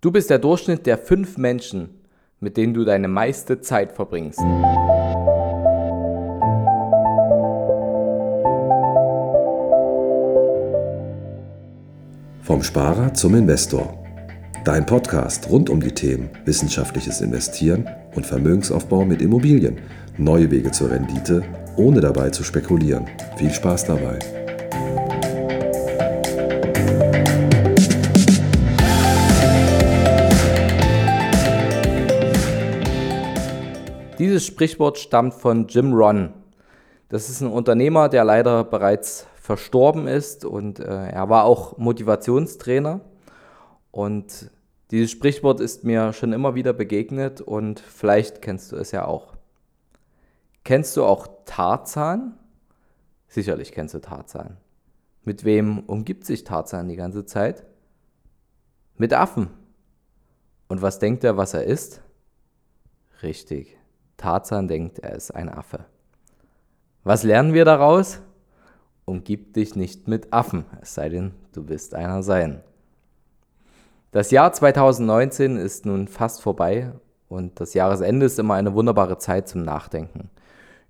[0.00, 1.88] Du bist der Durchschnitt der fünf Menschen,
[2.38, 4.38] mit denen du deine meiste Zeit verbringst.
[12.42, 13.98] Vom Sparer zum Investor.
[14.64, 19.80] Dein Podcast rund um die Themen wissenschaftliches Investieren und Vermögensaufbau mit Immobilien.
[20.16, 21.42] Neue Wege zur Rendite,
[21.76, 23.06] ohne dabei zu spekulieren.
[23.36, 24.20] Viel Spaß dabei.
[34.48, 36.32] Sprichwort stammt von Jim Ron.
[37.08, 43.00] Das ist ein Unternehmer, der leider bereits verstorben ist und äh, er war auch Motivationstrainer.
[43.90, 44.50] Und
[44.90, 49.38] dieses Sprichwort ist mir schon immer wieder begegnet und vielleicht kennst du es ja auch.
[50.64, 52.34] Kennst du auch Tarzan?
[53.26, 54.58] Sicherlich kennst du Tarzan.
[55.24, 57.64] Mit wem umgibt sich Tarzan die ganze Zeit?
[58.96, 59.48] Mit Affen.
[60.68, 62.02] Und was denkt er, was er ist?
[63.22, 63.77] Richtig,
[64.18, 65.86] Tarzan denkt, er ist ein Affe.
[67.04, 68.20] Was lernen wir daraus?
[69.06, 72.60] Umgib dich nicht mit Affen, es sei denn, du willst einer sein.
[74.10, 76.92] Das Jahr 2019 ist nun fast vorbei
[77.30, 80.28] und das Jahresende ist immer eine wunderbare Zeit zum Nachdenken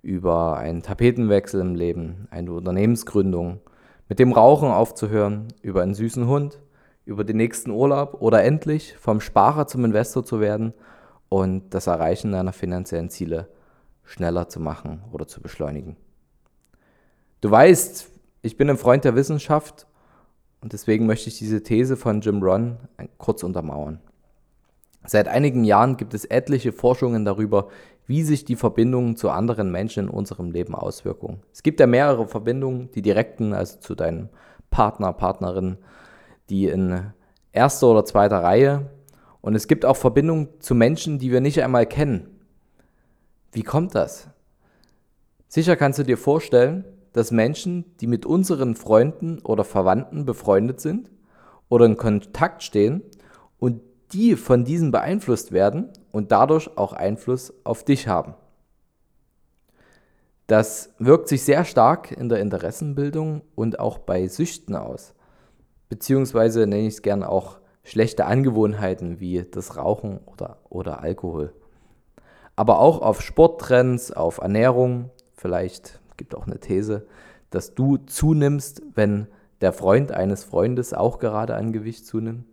[0.01, 3.59] über einen Tapetenwechsel im Leben, eine Unternehmensgründung,
[4.07, 6.59] mit dem Rauchen aufzuhören, über einen süßen Hund,
[7.05, 10.73] über den nächsten Urlaub oder endlich vom Sparer zum Investor zu werden
[11.29, 13.47] und das Erreichen deiner finanziellen Ziele
[14.03, 15.95] schneller zu machen oder zu beschleunigen.
[17.41, 18.09] Du weißt,
[18.41, 19.87] ich bin ein Freund der Wissenschaft
[20.61, 22.77] und deswegen möchte ich diese These von Jim Ron
[23.17, 24.01] kurz untermauern.
[25.05, 27.69] Seit einigen Jahren gibt es etliche Forschungen darüber,
[28.05, 31.41] wie sich die Verbindungen zu anderen Menschen in unserem Leben auswirken.
[31.53, 34.29] Es gibt ja mehrere Verbindungen, die direkten, also zu deinem
[34.71, 35.77] Partner, Partnerin,
[36.49, 37.13] die in
[37.51, 38.89] erster oder zweiter Reihe
[39.41, 42.27] und es gibt auch Verbindungen zu Menschen, die wir nicht einmal kennen.
[43.51, 44.27] Wie kommt das?
[45.47, 51.09] Sicher kannst du dir vorstellen, dass Menschen, die mit unseren Freunden oder Verwandten befreundet sind
[51.67, 53.01] oder in Kontakt stehen
[53.57, 53.81] und
[54.13, 58.35] die von diesen beeinflusst werden und dadurch auch Einfluss auf dich haben.
[60.47, 65.13] Das wirkt sich sehr stark in der Interessenbildung und auch bei Süchten aus.
[65.89, 67.58] Beziehungsweise nenne ich es gerne auch
[67.89, 71.53] schlechte Angewohnheiten wie das Rauchen oder, oder Alkohol.
[72.55, 77.07] Aber auch auf Sporttrends, auf Ernährung, vielleicht gibt auch eine These,
[77.49, 79.27] dass du zunimmst, wenn
[79.61, 82.45] der Freund eines Freundes auch gerade an Gewicht zunimmt.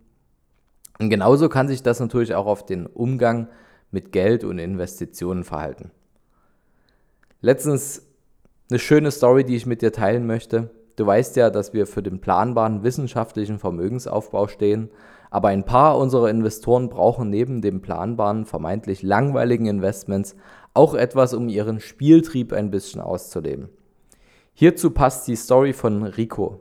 [0.97, 3.47] Und genauso kann sich das natürlich auch auf den Umgang
[3.91, 5.91] mit Geld und Investitionen verhalten.
[7.41, 8.01] Letztens
[8.71, 10.71] eine schöne Story, die ich mit dir teilen möchte.
[10.95, 14.89] Du weißt ja, dass wir für den planbaren wissenschaftlichen Vermögensaufbau stehen,
[15.29, 20.35] aber ein paar unserer Investoren brauchen neben dem planbaren, vermeintlich langweiligen Investments
[20.73, 23.69] auch etwas, um ihren Spieltrieb ein bisschen auszuleben.
[24.53, 26.59] Hierzu passt die Story von Rico.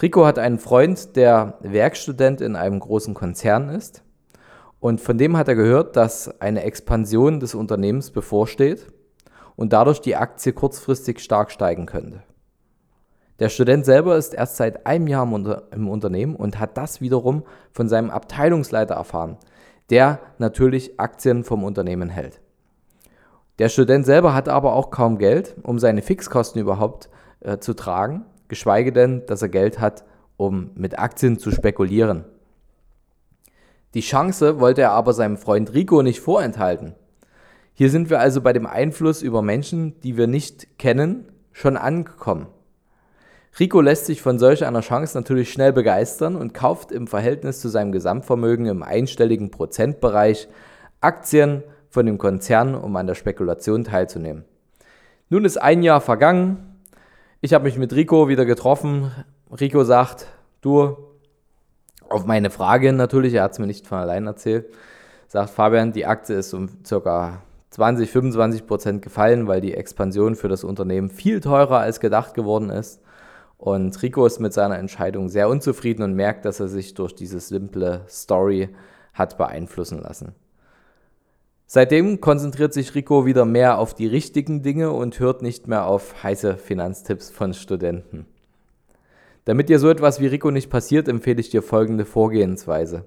[0.00, 4.02] Rico hat einen Freund, der Werkstudent in einem großen Konzern ist.
[4.80, 8.86] Und von dem hat er gehört, dass eine Expansion des Unternehmens bevorsteht
[9.56, 12.22] und dadurch die Aktie kurzfristig stark steigen könnte.
[13.38, 15.22] Der Student selber ist erst seit einem Jahr
[15.70, 19.36] im, Unternehmen und hat das wiederum von seinem Abteilungsleiter erfahren,
[19.90, 22.40] der natürlich Aktien vom Unternehmen hält.
[23.60, 27.08] Der Student selber hat aber auch kaum Geld, um seine Fixkosten überhaupt
[27.40, 30.04] äh, zu tragen, geschweige denn, dass er Geld hat,
[30.36, 32.24] um mit Aktien zu spekulieren.
[33.94, 36.94] Die Chance wollte er aber seinem Freund Rico nicht vorenthalten.
[37.72, 42.48] Hier sind wir also bei dem Einfluss über Menschen, die wir nicht kennen, schon angekommen.
[43.58, 47.68] Rico lässt sich von solch einer Chance natürlich schnell begeistern und kauft im Verhältnis zu
[47.68, 50.48] seinem Gesamtvermögen im einstelligen Prozentbereich
[51.00, 54.44] Aktien von dem Konzern, um an der Spekulation teilzunehmen.
[55.28, 56.80] Nun ist ein Jahr vergangen.
[57.40, 59.10] Ich habe mich mit Rico wieder getroffen.
[59.58, 60.26] Rico sagt,
[60.60, 60.96] du,
[62.08, 64.66] auf meine Frage natürlich, er hat es mir nicht von allein erzählt,
[65.26, 67.42] sagt Fabian, die Aktie ist um ca.
[67.70, 72.70] 20, 25 Prozent gefallen, weil die Expansion für das Unternehmen viel teurer als gedacht geworden
[72.70, 73.00] ist.
[73.58, 77.40] Und Rico ist mit seiner Entscheidung sehr unzufrieden und merkt, dass er sich durch diese
[77.40, 78.70] simple Story
[79.12, 80.34] hat beeinflussen lassen.
[81.66, 86.22] Seitdem konzentriert sich Rico wieder mehr auf die richtigen Dinge und hört nicht mehr auf
[86.22, 88.26] heiße Finanztipps von Studenten.
[89.44, 93.04] Damit dir so etwas wie Rico nicht passiert, empfehle ich dir folgende Vorgehensweise.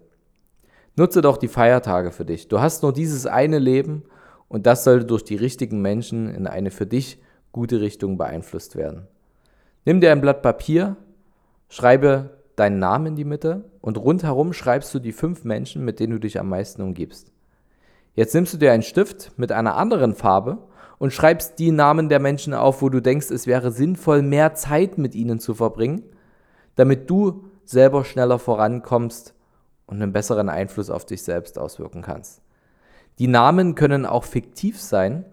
[0.96, 2.50] Nutze doch die Feiertage für dich.
[2.50, 4.04] Du hast nur dieses eine Leben
[4.48, 7.22] und das sollte durch die richtigen Menschen in eine für dich
[7.52, 9.08] gute Richtung beeinflusst werden.
[9.84, 10.96] Nimm dir ein Blatt Papier,
[11.68, 16.14] schreibe deinen Namen in die Mitte und rundherum schreibst du die fünf Menschen, mit denen
[16.14, 17.32] du dich am meisten umgibst.
[18.14, 20.60] Jetzt nimmst du dir einen Stift mit einer anderen Farbe
[21.00, 25.00] und schreibst die Namen der Menschen auf, wo du denkst, es wäre sinnvoll, mehr Zeit
[25.00, 26.04] mit ihnen zu verbringen,
[26.76, 29.34] damit du selber schneller vorankommst
[29.88, 32.44] und einen besseren Einfluss auf dich selbst auswirken kannst.
[33.18, 35.26] Die Namen können auch fiktiv sein,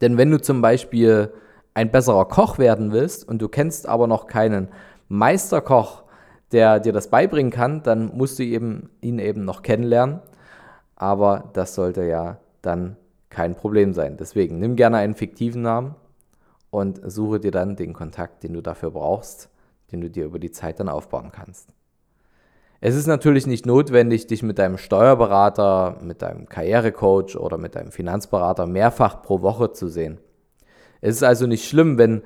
[0.00, 1.32] denn wenn du zum Beispiel
[1.74, 4.68] ein besserer Koch werden willst und du kennst aber noch keinen
[5.08, 6.04] Meisterkoch,
[6.52, 10.20] der dir das beibringen kann, dann musst du eben, ihn eben noch kennenlernen.
[10.96, 12.96] Aber das sollte ja dann
[13.28, 14.16] kein Problem sein.
[14.16, 15.96] Deswegen nimm gerne einen fiktiven Namen
[16.70, 19.50] und suche dir dann den Kontakt, den du dafür brauchst,
[19.90, 21.74] den du dir über die Zeit dann aufbauen kannst.
[22.80, 27.90] Es ist natürlich nicht notwendig, dich mit deinem Steuerberater, mit deinem Karrierecoach oder mit deinem
[27.90, 30.18] Finanzberater mehrfach pro Woche zu sehen.
[31.04, 32.22] Es ist also nicht schlimm, wenn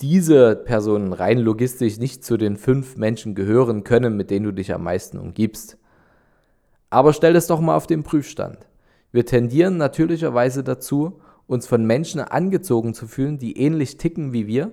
[0.00, 4.72] diese Personen rein logistisch nicht zu den fünf Menschen gehören können, mit denen du dich
[4.72, 5.76] am meisten umgibst.
[6.88, 8.56] Aber stell es doch mal auf den Prüfstand.
[9.12, 14.72] Wir tendieren natürlicherweise dazu, uns von Menschen angezogen zu fühlen, die ähnlich ticken wie wir,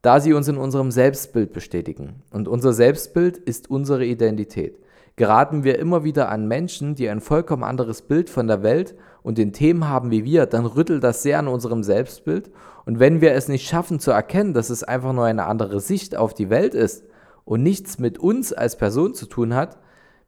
[0.00, 2.22] da sie uns in unserem Selbstbild bestätigen.
[2.30, 4.78] Und unser Selbstbild ist unsere Identität.
[5.20, 9.36] Geraten wir immer wieder an Menschen, die ein vollkommen anderes Bild von der Welt und
[9.36, 12.50] den Themen haben wie wir, dann rüttelt das sehr an unserem Selbstbild.
[12.86, 16.16] Und wenn wir es nicht schaffen zu erkennen, dass es einfach nur eine andere Sicht
[16.16, 17.04] auf die Welt ist
[17.44, 19.76] und nichts mit uns als Person zu tun hat,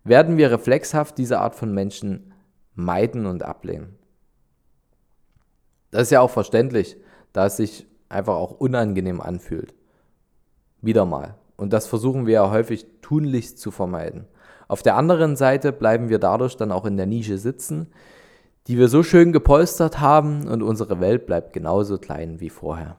[0.04, 2.34] werden wir reflexhaft diese Art von Menschen
[2.74, 3.96] meiden und ablehnen.
[5.90, 6.98] Das ist ja auch verständlich,
[7.32, 9.72] da es sich einfach auch unangenehm anfühlt.
[10.82, 11.36] Wieder mal.
[11.56, 14.26] Und das versuchen wir ja häufig tunlichst zu vermeiden.
[14.72, 17.88] Auf der anderen Seite bleiben wir dadurch dann auch in der Nische sitzen,
[18.66, 22.96] die wir so schön gepolstert haben und unsere Welt bleibt genauso klein wie vorher.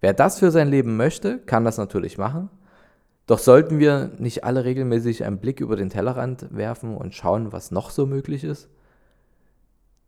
[0.00, 2.50] Wer das für sein Leben möchte, kann das natürlich machen.
[3.26, 7.72] Doch sollten wir nicht alle regelmäßig einen Blick über den Tellerrand werfen und schauen, was
[7.72, 8.68] noch so möglich ist?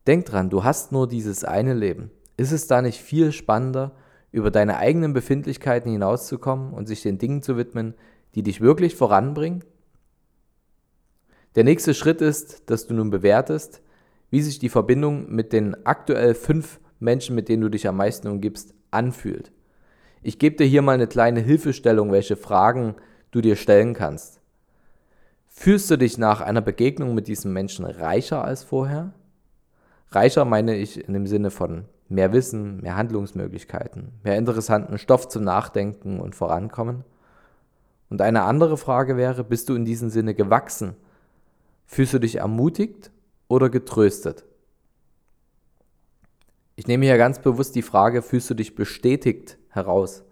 [0.06, 2.12] Denk dran, du hast nur dieses eine Leben.
[2.36, 3.90] Ist es da nicht viel spannender,
[4.30, 7.94] über deine eigenen Befindlichkeiten hinauszukommen und sich den Dingen zu widmen,
[8.36, 9.64] die dich wirklich voranbringen?
[11.54, 13.80] Der nächste Schritt ist, dass du nun bewertest,
[14.30, 18.26] wie sich die Verbindung mit den aktuell fünf Menschen, mit denen du dich am meisten
[18.26, 19.52] umgibst, anfühlt.
[20.22, 22.96] Ich gebe dir hier mal eine kleine Hilfestellung, welche Fragen
[23.30, 24.40] du dir stellen kannst.
[25.46, 29.12] Fühlst du dich nach einer Begegnung mit diesem Menschen reicher als vorher?
[30.10, 35.44] Reicher meine ich in dem Sinne von mehr Wissen, mehr Handlungsmöglichkeiten, mehr interessanten Stoff zum
[35.44, 37.04] Nachdenken und Vorankommen?
[38.10, 40.96] Und eine andere Frage wäre, bist du in diesem Sinne gewachsen?
[41.86, 43.10] Fühlst du dich ermutigt
[43.48, 44.44] oder getröstet?
[46.76, 50.24] Ich nehme hier ganz bewusst die Frage, fühlst du dich bestätigt heraus?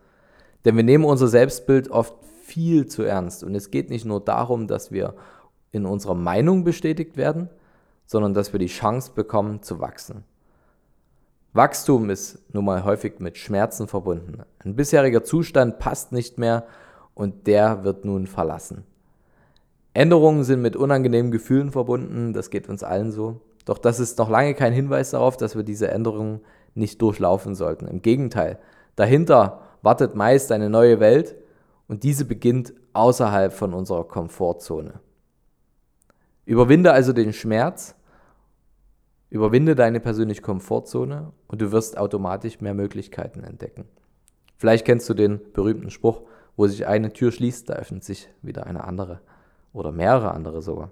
[0.64, 3.44] Denn wir nehmen unser Selbstbild oft viel zu ernst.
[3.44, 5.14] Und es geht nicht nur darum, dass wir
[5.70, 7.49] in unserer Meinung bestätigt werden,
[8.06, 10.25] sondern dass wir die Chance bekommen zu wachsen.
[11.55, 14.43] Wachstum ist nun mal häufig mit Schmerzen verbunden.
[14.58, 16.66] Ein bisheriger Zustand passt nicht mehr
[17.14, 18.84] und der wird nun verlassen.
[19.94, 23.41] Änderungen sind mit unangenehmen Gefühlen verbunden, das geht uns allen so.
[23.65, 26.41] Doch das ist noch lange kein Hinweis darauf, dass wir diese Änderungen
[26.75, 27.87] nicht durchlaufen sollten.
[27.87, 28.59] Im Gegenteil,
[28.97, 31.37] dahinter wartet meist eine neue Welt
[31.89, 35.00] und diese beginnt außerhalb von unserer Komfortzone.
[36.47, 37.94] Überwinde also den Schmerz,
[39.29, 43.84] überwinde deine persönliche Komfortzone und du wirst automatisch mehr Möglichkeiten entdecken.
[44.56, 46.22] Vielleicht kennst du den berühmten Spruch,
[46.56, 49.20] wo sich eine Tür schließt, da öffnet sich wieder eine andere
[49.72, 50.91] oder mehrere andere sogar.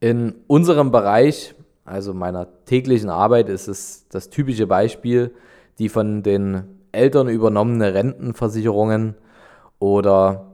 [0.00, 1.54] In unserem Bereich,
[1.84, 5.34] also meiner täglichen Arbeit, ist es das typische Beispiel,
[5.78, 9.14] die von den Eltern übernommene Rentenversicherungen
[9.78, 10.52] oder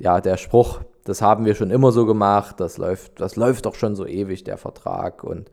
[0.00, 3.74] ja, der Spruch, das haben wir schon immer so gemacht, das läuft, das läuft doch
[3.74, 5.24] schon so ewig, der Vertrag.
[5.24, 5.50] Und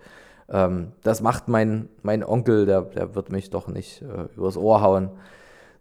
[0.49, 4.81] ähm, das macht mein, mein Onkel, der, der wird mich doch nicht äh, übers Ohr
[4.81, 5.11] hauen.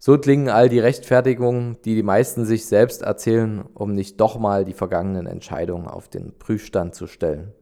[0.04, 4.64] So klingen all die Rechtfertigungen, die die meisten sich selbst erzählen, um nicht doch mal
[4.64, 7.52] die vergangenen Entscheidungen auf den Prüfstand zu stellen.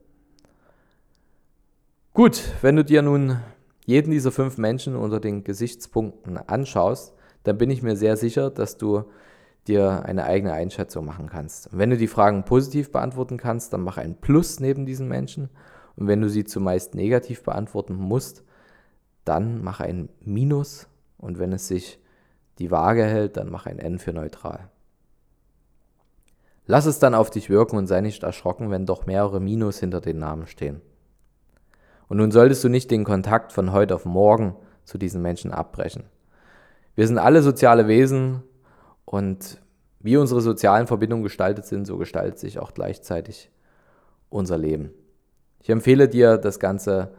[2.15, 3.41] Gut, wenn du dir nun
[3.85, 8.79] jeden dieser fünf Menschen unter den Gesichtspunkten anschaust, dann bin ich mir sehr sicher, dass
[8.79, 9.05] du
[9.69, 11.71] dir eine eigene Einschätzung machen kannst.
[11.71, 15.51] Und wenn du die Fragen positiv beantworten kannst, dann mach ein Plus neben diesen Menschen.
[15.95, 18.45] Und wenn du sie zumeist negativ beantworten musst,
[19.27, 20.89] dann mach ein Minus.
[21.19, 21.99] Und wenn es sich
[22.61, 24.69] die Waage hält, dann mach ein N für neutral.
[26.67, 30.01] Lass es dann auf dich wirken und sei nicht erschrocken, wenn doch mehrere Minus hinter
[30.01, 30.81] den Namen stehen.
[32.09, 36.05] Und nun solltest du nicht den Kontakt von heute auf morgen zu diesen Menschen abbrechen.
[36.95, 38.43] Wir sind alle soziale Wesen
[39.05, 39.61] und
[39.99, 43.51] wie unsere sozialen Verbindungen gestaltet sind, so gestaltet sich auch gleichzeitig
[44.29, 44.91] unser Leben.
[45.61, 47.13] Ich empfehle dir, das Ganze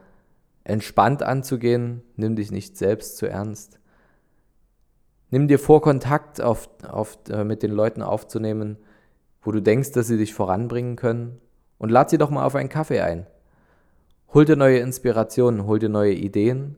[0.63, 2.03] entspannt anzugehen.
[2.15, 3.80] Nimm dich nicht selbst zu ernst.
[5.31, 8.77] Nimm dir vor, Kontakt auf, auf, äh, mit den Leuten aufzunehmen,
[9.41, 11.39] wo du denkst, dass sie dich voranbringen können.
[11.77, 13.25] Und lad sie doch mal auf einen Kaffee ein.
[14.33, 16.77] Hol dir neue Inspirationen, hol dir neue Ideen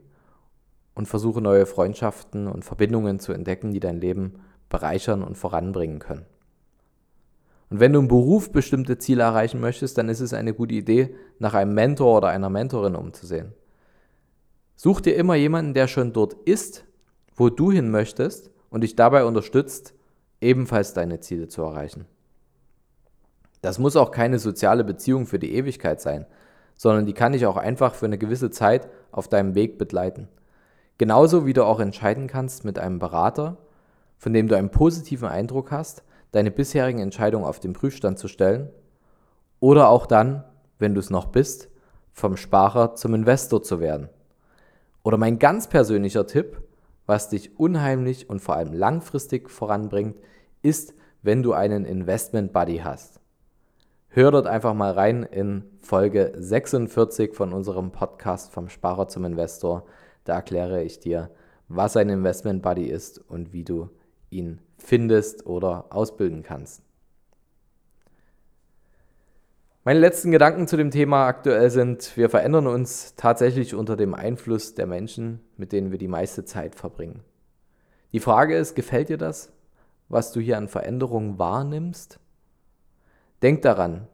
[0.96, 6.26] und versuche neue Freundschaften und Verbindungen zu entdecken, die dein Leben bereichern und voranbringen können.
[7.70, 11.16] Und wenn du im Beruf bestimmte Ziele erreichen möchtest, dann ist es eine gute Idee,
[11.40, 13.54] nach einem Mentor oder einer Mentorin umzusehen.
[14.76, 16.86] Such dir immer jemanden, der schon dort ist,
[17.36, 19.94] wo du hin möchtest und dich dabei unterstützt,
[20.42, 22.06] ebenfalls deine Ziele zu erreichen.
[23.62, 26.26] Das muss auch keine soziale Beziehung für die Ewigkeit sein,
[26.76, 30.28] sondern die kann dich auch einfach für eine gewisse Zeit auf deinem Weg begleiten.
[30.98, 33.58] Genauso wie du auch entscheiden kannst mit einem Berater,
[34.18, 38.70] von dem du einen positiven Eindruck hast, deine bisherigen Entscheidungen auf den Prüfstand zu stellen
[39.60, 40.44] oder auch dann,
[40.80, 41.70] wenn du es noch bist,
[42.12, 44.10] vom Sparer zum Investor zu werden.
[45.04, 46.63] Oder mein ganz persönlicher Tipp,
[47.06, 50.18] was dich unheimlich und vor allem langfristig voranbringt,
[50.62, 53.20] ist, wenn du einen Investment Buddy hast.
[54.10, 59.86] Hör dort einfach mal rein in Folge 46 von unserem Podcast vom Sparer zum Investor.
[60.24, 61.32] Da erkläre ich dir,
[61.68, 63.90] was ein Investment Buddy ist und wie du
[64.30, 66.84] ihn findest oder ausbilden kannst.
[69.86, 74.76] Meine letzten Gedanken zu dem Thema aktuell sind, wir verändern uns tatsächlich unter dem Einfluss
[74.76, 77.20] der Menschen, mit denen wir die meiste Zeit verbringen.
[78.14, 79.52] Die Frage ist, gefällt dir das,
[80.08, 82.18] was du hier an Veränderungen wahrnimmst?
[83.42, 84.08] Denk daran,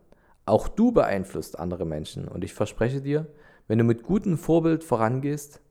[0.48, 3.28] auch du beeinflusst andere Menschen und ich verspreche dir,
[3.68, 5.62] wenn du mit gutem Vorbild vorangehst,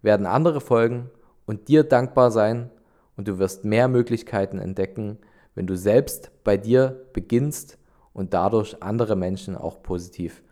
[0.00, 1.10] werden andere folgen
[1.44, 2.70] und dir dankbar sein
[3.18, 5.18] und du wirst mehr Möglichkeiten entdecken,
[5.54, 7.76] wenn du selbst bei dir beginnst
[8.12, 10.42] und dadurch andere Menschen auch positiv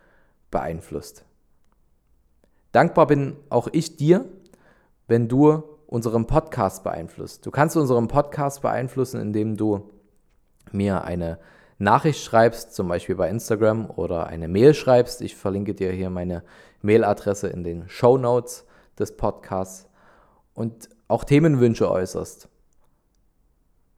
[0.50, 1.24] beeinflusst.
[2.72, 4.24] Dankbar bin auch ich dir,
[5.08, 7.44] wenn du unseren Podcast beeinflusst.
[7.44, 9.90] Du kannst unseren Podcast beeinflussen, indem du
[10.70, 11.38] mir eine
[11.78, 15.20] Nachricht schreibst, zum Beispiel bei Instagram oder eine Mail schreibst.
[15.22, 16.44] Ich verlinke dir hier meine
[16.82, 18.66] Mailadresse in den Show Notes
[18.98, 19.88] des Podcasts
[20.54, 22.48] und auch Themenwünsche äußerst.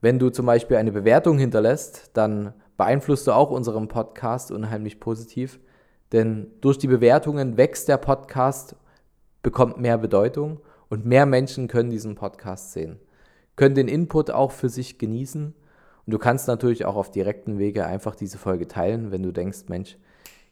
[0.00, 5.61] Wenn du zum Beispiel eine Bewertung hinterlässt, dann beeinflusst du auch unseren Podcast unheimlich positiv,
[6.12, 8.76] denn durch die Bewertungen wächst der Podcast,
[9.43, 12.99] bekommt mehr Bedeutung und mehr Menschen können diesen Podcast sehen,
[13.57, 15.55] können den Input auch für sich genießen.
[16.05, 19.69] Und du kannst natürlich auch auf direkten Wege einfach diese Folge teilen, wenn du denkst,
[19.69, 19.97] Mensch,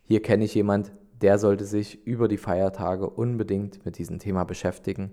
[0.02, 5.10] hier kenne ich jemand, der sollte sich über die Feiertage unbedingt mit diesem Thema beschäftigen,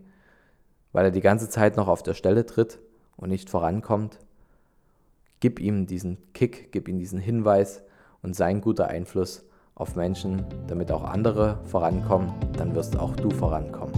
[0.94, 2.80] weil er die ganze Zeit noch auf der Stelle tritt
[3.18, 4.20] und nicht vorankommt
[5.40, 7.84] Gib ihm diesen Kick, gib ihm diesen Hinweis
[8.24, 13.30] und sei ein guter Einfluss auf Menschen, damit auch andere vorankommen, dann wirst auch du
[13.30, 13.94] vorankommen.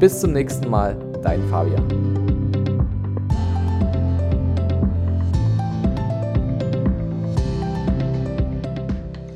[0.00, 1.86] Bis zum nächsten Mal, dein Fabian.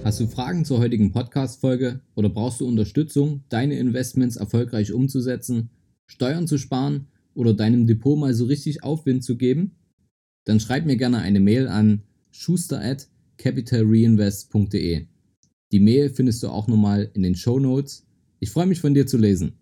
[0.02, 5.70] Hast du Fragen zur heutigen Podcast-Folge oder brauchst du Unterstützung, deine Investments erfolgreich umzusetzen,
[6.06, 9.76] Steuern zu sparen oder deinem Depot mal so richtig Aufwind zu geben?
[10.44, 15.06] Dann schreib mir gerne eine Mail an schuster at capitalreinvest.de.
[15.73, 18.06] Die Mail findest du auch nochmal in den Show Notes.
[18.38, 19.60] Ich freue mich von dir zu lesen.